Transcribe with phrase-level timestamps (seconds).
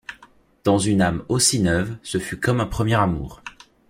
[0.63, 3.43] Dans une âme aussi neuve, ce fut comme un premier amour.